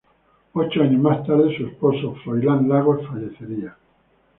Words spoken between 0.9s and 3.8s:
más tarde, su esposo Froilán Lagos fallecería.